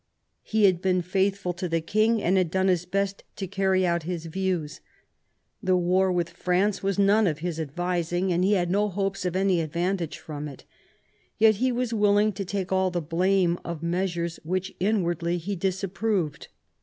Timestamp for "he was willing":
11.57-12.33